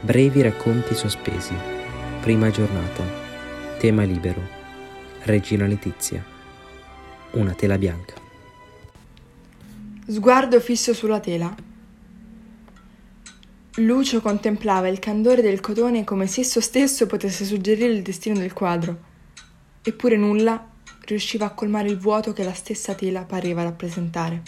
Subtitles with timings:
[0.00, 1.54] Brevi racconti sospesi.
[2.20, 3.02] Prima giornata.
[3.78, 4.40] Tema libero.
[5.22, 6.22] Regina Letizia.
[7.32, 8.14] Una tela bianca.
[10.06, 11.52] Sguardo fisso sulla tela.
[13.76, 18.52] Lucio contemplava il candore del cotone come se esso stesso potesse suggerire il destino del
[18.52, 18.98] quadro.
[19.82, 20.72] Eppure nulla
[21.06, 24.42] riusciva a colmare il vuoto che la stessa tela pareva rappresentare.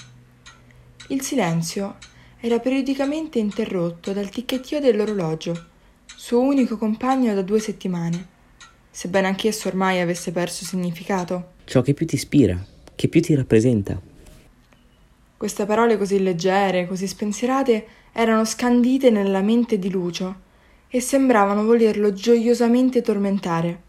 [1.08, 1.96] Il silenzio
[2.40, 5.66] era periodicamente interrotto dal ticchettio dell'orologio,
[6.06, 8.26] suo unico compagno da due settimane,
[8.90, 11.54] sebbene anch'esso ormai avesse perso significato.
[11.64, 12.56] Ciò che più ti ispira,
[12.94, 14.00] che più ti rappresenta.
[15.36, 20.46] Queste parole così leggere, così spensierate, erano scandite nella mente di Lucio
[20.88, 23.82] e sembravano volerlo gioiosamente tormentare.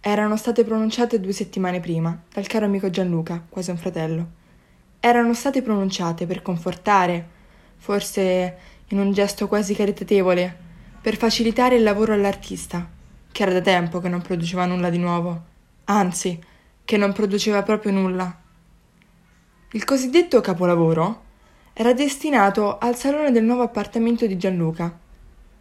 [0.00, 4.40] Erano state pronunciate due settimane prima dal caro amico Gianluca, quasi un fratello
[5.04, 7.28] erano state pronunciate per confortare,
[7.82, 10.56] forse in un gesto quasi caritatevole,
[11.00, 12.88] per facilitare il lavoro all'artista,
[13.32, 15.42] che era da tempo che non produceva nulla di nuovo,
[15.86, 16.38] anzi,
[16.84, 18.40] che non produceva proprio nulla.
[19.72, 21.22] Il cosiddetto capolavoro
[21.72, 24.96] era destinato al salone del nuovo appartamento di Gianluca,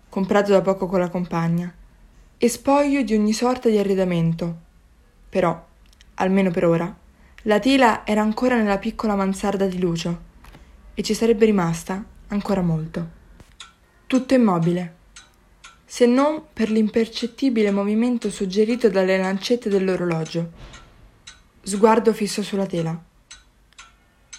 [0.08, 1.74] comprato da poco con la compagna,
[2.38, 4.58] e spoglio di ogni sorta di arredamento.
[5.28, 5.60] Però,
[6.16, 6.96] almeno per ora,
[7.44, 10.30] la tela era ancora nella piccola mansarda di Lucio
[10.94, 13.20] e ci sarebbe rimasta ancora molto.
[14.08, 14.96] Tutto immobile,
[15.86, 20.52] se non per l'impercettibile movimento suggerito dalle lancette dell'orologio.
[21.62, 23.00] Sguardo fisso sulla tela.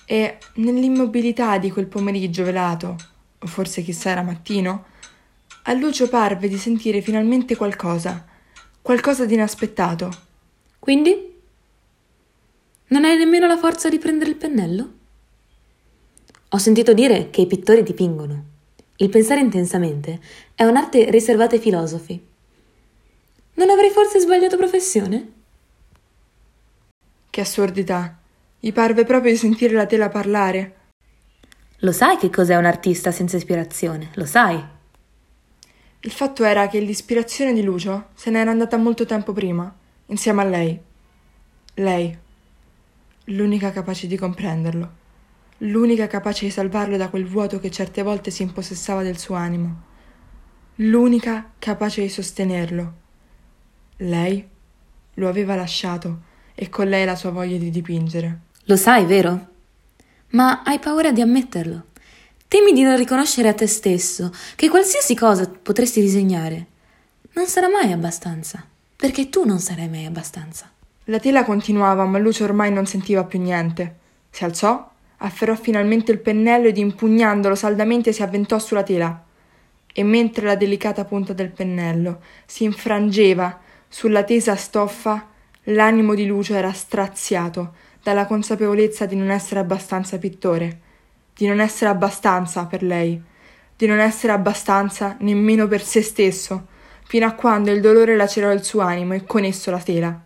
[0.05, 2.97] E nell'immobilità di quel pomeriggio velato,
[3.39, 4.87] o forse chissà era mattino,
[5.65, 8.27] a Lucio parve di sentire finalmente qualcosa,
[8.81, 10.11] qualcosa di inaspettato.
[10.79, 11.31] Quindi?
[12.89, 14.93] Non hai nemmeno la forza di prendere il pennello?
[16.55, 18.45] Ho sentito dire che i pittori dipingono.
[18.97, 20.21] Il pensare intensamente
[20.55, 22.23] è un'arte riservata ai filosofi.
[23.55, 25.33] Non avrei forse sbagliato professione?
[27.31, 28.19] Che assurdità.
[28.61, 30.77] Gli parve proprio di sentire la tela parlare.
[31.79, 34.63] Lo sai che cos'è un artista senza ispirazione, lo sai.
[36.01, 39.75] Il fatto era che l'ispirazione di Lucio se n'era andata molto tempo prima,
[40.05, 40.79] insieme a lei.
[41.77, 42.19] Lei
[43.25, 45.01] l'unica capace di comprenderlo,
[45.65, 49.83] l'unica capace di salvarlo da quel vuoto che certe volte si impossessava del suo animo,
[50.77, 52.93] l'unica capace di sostenerlo.
[53.99, 54.49] Lei
[55.15, 58.41] lo aveva lasciato e con lei la sua voglia di dipingere.
[58.65, 59.49] Lo sai, vero?
[60.31, 61.87] Ma hai paura di ammetterlo.
[62.49, 66.67] Temi di non riconoscere a te stesso che qualsiasi cosa potresti disegnare
[67.35, 68.65] non sarà mai abbastanza,
[68.97, 70.71] perché tu non sarai mai abbastanza.
[71.05, 73.99] La tela continuava, ma Lucio ormai non sentiva più niente.
[74.31, 74.92] Si alzò,
[75.25, 79.25] afferrò finalmente il pennello ed impugnandolo saldamente si avventò sulla tela.
[79.95, 85.29] E mentre la delicata punta del pennello si infrangeva sulla tesa stoffa,
[85.65, 90.81] l'animo di Lucio era straziato dalla consapevolezza di non essere abbastanza pittore,
[91.35, 93.21] di non essere abbastanza per lei,
[93.77, 96.67] di non essere abbastanza nemmeno per se stesso,
[97.05, 100.21] fino a quando il dolore lacerò il suo animo e con esso la tela.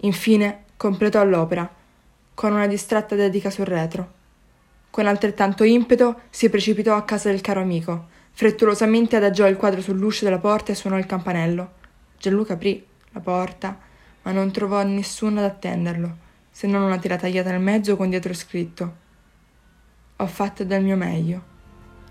[0.00, 1.68] Infine completò l'opera,
[2.36, 4.12] con una distratta dedica sul retro.
[4.90, 8.08] Con altrettanto impeto si precipitò a casa del caro amico.
[8.30, 11.72] Frettolosamente adagiò il quadro sull'uscio della porta e suonò il campanello.
[12.18, 13.78] Gianluca aprì la porta,
[14.20, 16.16] ma non trovò nessuno ad attenderlo,
[16.50, 18.94] se non una tela tagliata nel mezzo con dietro scritto
[20.16, 21.42] Ho fatto del mio meglio.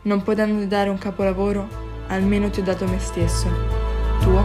[0.02, 1.68] Non potendo dare un capolavoro,
[2.08, 3.48] almeno ti ho dato me stesso.
[4.22, 4.44] Tuo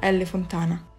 [0.00, 0.22] L.
[0.24, 0.89] Fontana.